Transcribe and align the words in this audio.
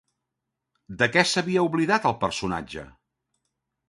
De 1.01 1.07
què 1.15 1.23
s'havia 1.31 1.65
oblidat 1.67 2.07
el 2.11 2.15
personatge? 2.23 2.87